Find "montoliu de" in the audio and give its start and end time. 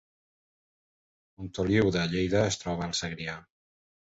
1.41-2.07